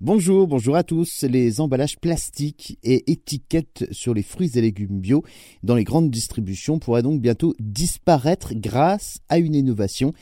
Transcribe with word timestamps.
Bonjour, 0.00 0.46
bonjour 0.46 0.76
à 0.76 0.84
tous. 0.84 1.24
Les 1.24 1.60
emballages 1.60 1.98
plastiques 1.98 2.78
et 2.84 3.10
étiquettes 3.10 3.88
sur 3.90 4.14
les 4.14 4.22
fruits 4.22 4.52
et 4.54 4.60
légumes 4.60 5.00
bio 5.00 5.24
dans 5.64 5.74
les 5.74 5.82
grandes 5.82 6.08
distributions 6.08 6.78
pourraient 6.78 7.02
donc 7.02 7.20
bientôt 7.20 7.52
disparaître 7.58 8.54
grâce 8.54 9.18
à 9.28 9.38
une 9.38 9.56
innovation, 9.56 10.12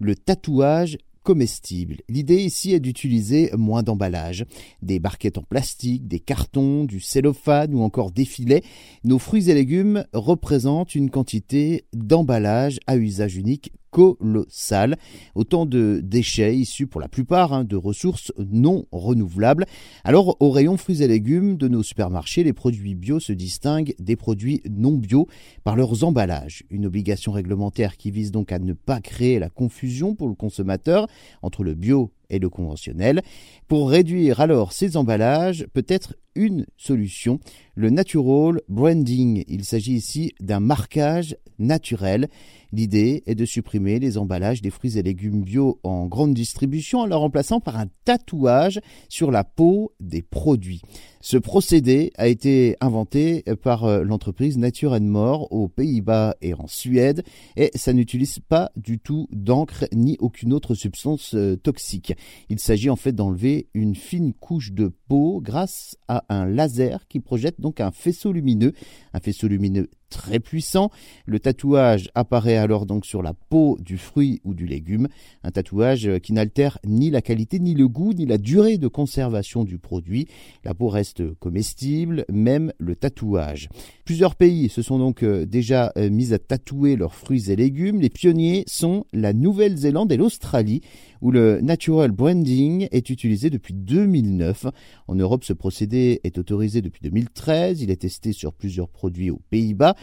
le 0.00 0.16
tatouage 0.16 0.98
comestible. 1.22 1.96
L'idée 2.10 2.42
ici 2.42 2.74
est 2.74 2.80
d'utiliser 2.80 3.50
moins 3.56 3.82
d'emballage, 3.82 4.44
des 4.82 4.98
barquettes 4.98 5.38
en 5.38 5.44
plastique, 5.44 6.06
des 6.06 6.20
cartons, 6.20 6.84
du 6.84 7.00
cellophane 7.00 7.72
ou 7.72 7.80
encore 7.80 8.10
des 8.10 8.26
filets. 8.26 8.62
Nos 9.02 9.18
fruits 9.18 9.48
et 9.48 9.54
légumes 9.54 10.04
représentent 10.12 10.94
une 10.94 11.08
quantité 11.08 11.86
d'emballage 11.94 12.80
à 12.86 12.98
usage 12.98 13.36
unique 13.36 13.72
colossal. 13.92 14.96
Autant 15.36 15.66
de 15.66 16.00
déchets 16.02 16.56
issus 16.56 16.88
pour 16.88 17.00
la 17.00 17.08
plupart 17.08 17.52
hein, 17.52 17.62
de 17.62 17.76
ressources 17.76 18.32
non 18.38 18.86
renouvelables. 18.90 19.66
Alors 20.02 20.36
au 20.40 20.50
rayon 20.50 20.76
fruits 20.76 21.02
et 21.02 21.08
légumes 21.08 21.56
de 21.56 21.68
nos 21.68 21.84
supermarchés, 21.84 22.42
les 22.42 22.54
produits 22.54 22.96
bio 22.96 23.20
se 23.20 23.32
distinguent 23.32 23.94
des 24.00 24.16
produits 24.16 24.62
non 24.68 24.96
bio 24.96 25.28
par 25.62 25.76
leurs 25.76 26.02
emballages. 26.02 26.64
Une 26.70 26.86
obligation 26.86 27.30
réglementaire 27.30 27.96
qui 27.96 28.10
vise 28.10 28.32
donc 28.32 28.50
à 28.50 28.58
ne 28.58 28.72
pas 28.72 29.00
créer 29.00 29.38
la 29.38 29.50
confusion 29.50 30.14
pour 30.14 30.28
le 30.28 30.34
consommateur 30.34 31.06
entre 31.42 31.62
le 31.62 31.74
bio 31.74 32.10
et 32.30 32.38
le 32.38 32.48
conventionnel. 32.48 33.22
Pour 33.68 33.90
réduire 33.90 34.40
alors 34.40 34.72
ces 34.72 34.96
emballages, 34.96 35.66
peut-être 35.74 36.16
une 36.34 36.66
solution, 36.76 37.40
le 37.74 37.90
natural 37.90 38.60
branding. 38.68 39.44
Il 39.48 39.64
s'agit 39.64 39.92
ici 39.92 40.32
d'un 40.40 40.60
marquage 40.60 41.36
naturel. 41.58 42.28
L'idée 42.72 43.22
est 43.26 43.34
de 43.34 43.44
supprimer 43.44 43.98
les 43.98 44.16
emballages 44.16 44.62
des 44.62 44.70
fruits 44.70 44.96
et 44.96 45.02
légumes 45.02 45.42
bio 45.42 45.78
en 45.82 46.06
grande 46.06 46.32
distribution 46.32 47.00
en 47.00 47.06
le 47.06 47.14
remplaçant 47.14 47.60
par 47.60 47.78
un 47.78 47.86
tatouage 48.06 48.80
sur 49.10 49.30
la 49.30 49.44
peau 49.44 49.92
des 50.00 50.22
produits. 50.22 50.80
Ce 51.20 51.36
procédé 51.36 52.12
a 52.16 52.28
été 52.28 52.76
inventé 52.80 53.44
par 53.62 53.84
euh, 53.84 54.02
l'entreprise 54.02 54.56
Nature 54.56 54.98
More 55.00 55.52
aux 55.52 55.68
Pays-Bas 55.68 56.34
et 56.40 56.54
en 56.54 56.66
Suède 56.66 57.22
et 57.56 57.70
ça 57.74 57.92
n'utilise 57.92 58.38
pas 58.40 58.72
du 58.76 58.98
tout 58.98 59.28
d'encre 59.30 59.86
ni 59.92 60.16
aucune 60.18 60.54
autre 60.54 60.74
substance 60.74 61.34
euh, 61.34 61.56
toxique. 61.56 62.14
Il 62.48 62.58
s'agit 62.58 62.90
en 62.90 62.96
fait 62.96 63.12
d'enlever 63.12 63.68
une 63.74 63.94
fine 63.94 64.32
couche 64.32 64.72
de 64.72 64.90
peau 65.08 65.40
grâce 65.42 65.96
à 66.08 66.24
un 66.28 66.46
laser 66.46 67.06
qui 67.06 67.20
projette 67.20 67.60
donc 67.60 67.80
un 67.80 67.90
faisceau 67.92 68.32
lumineux, 68.32 68.72
un 69.12 69.20
faisceau 69.20 69.46
lumineux 69.46 69.90
très 70.12 70.38
puissant. 70.38 70.90
Le 71.26 71.40
tatouage 71.40 72.10
apparaît 72.14 72.56
alors 72.56 72.86
donc 72.86 73.06
sur 73.06 73.22
la 73.22 73.32
peau 73.32 73.78
du 73.80 73.98
fruit 73.98 74.40
ou 74.44 74.54
du 74.54 74.66
légume, 74.66 75.08
un 75.42 75.50
tatouage 75.50 76.08
qui 76.22 76.32
n'altère 76.32 76.78
ni 76.86 77.10
la 77.10 77.22
qualité, 77.22 77.58
ni 77.58 77.74
le 77.74 77.88
goût, 77.88 78.12
ni 78.12 78.26
la 78.26 78.38
durée 78.38 78.78
de 78.78 78.88
conservation 78.88 79.64
du 79.64 79.78
produit. 79.78 80.28
La 80.64 80.74
peau 80.74 80.88
reste 80.88 81.34
comestible, 81.40 82.24
même 82.30 82.72
le 82.78 82.94
tatouage. 82.94 83.68
Plusieurs 84.04 84.34
pays 84.34 84.68
se 84.68 84.82
sont 84.82 84.98
donc 84.98 85.22
euh, 85.22 85.46
déjà 85.46 85.92
euh, 85.96 86.10
mis 86.10 86.32
à 86.32 86.38
tatouer 86.38 86.96
leurs 86.96 87.14
fruits 87.14 87.50
et 87.50 87.56
légumes. 87.56 88.00
Les 88.00 88.10
pionniers 88.10 88.64
sont 88.66 89.06
la 89.12 89.32
Nouvelle-Zélande 89.32 90.12
et 90.12 90.16
l'Australie, 90.16 90.82
où 91.22 91.30
le 91.30 91.60
natural 91.60 92.10
branding 92.10 92.88
est 92.90 93.08
utilisé 93.08 93.48
depuis 93.48 93.72
2009. 93.72 94.66
En 95.08 95.14
Europe, 95.14 95.44
ce 95.44 95.54
procédé 95.54 96.20
est 96.24 96.36
autorisé 96.36 96.82
depuis 96.82 97.00
2013. 97.02 97.80
Il 97.80 97.90
est 97.90 98.02
testé 98.02 98.32
sur 98.32 98.52
plusieurs 98.52 98.88
produits 98.88 99.30
aux 99.30 99.40
Pays-Bas. 99.48 99.94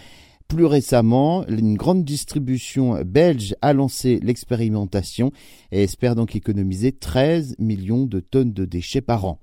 Plus 0.47 0.65
récemment, 0.65 1.45
une 1.45 1.75
grande 1.75 2.03
distribution 2.03 2.99
belge 3.05 3.55
a 3.61 3.73
lancé 3.73 4.19
l'expérimentation 4.23 5.31
et 5.71 5.83
espère 5.83 6.15
donc 6.15 6.35
économiser 6.35 6.91
13 6.91 7.57
millions 7.59 8.05
de 8.05 8.19
tonnes 8.19 8.53
de 8.53 8.65
déchets 8.65 9.01
par 9.01 9.25
an. 9.25 9.39